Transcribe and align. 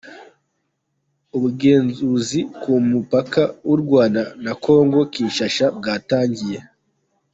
Ubugenzuzi 1.35 2.39
ku 2.61 2.71
mupaka 2.89 3.43
w’u 3.67 3.77
Rwanda 3.83 4.21
na 4.43 4.53
kongo 4.63 4.99
Kinshasa 5.13 5.65
bwatangiye 5.77 6.59